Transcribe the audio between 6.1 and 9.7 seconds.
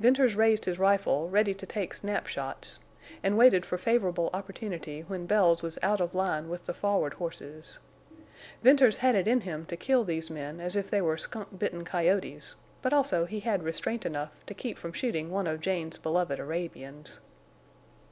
line with the forward horses. Venters had it in him